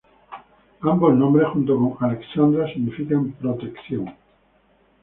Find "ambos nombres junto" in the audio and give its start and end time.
0.81-1.77